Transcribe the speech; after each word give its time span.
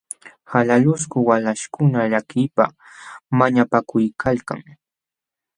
Qalaluksu 0.49 1.17
walaśhkuna 1.27 1.99
llakiypaq 2.11 2.71
mañapakuykalkan. 3.37 4.59